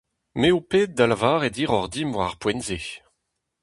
[0.39, 2.79] Me ho ped da lavaret hiroc'h dimp war ar poent-se…